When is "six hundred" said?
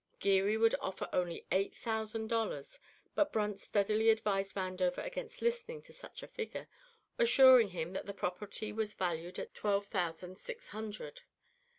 10.39-11.21